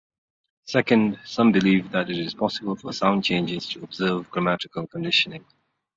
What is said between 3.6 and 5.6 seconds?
to observe grammatical conditioning.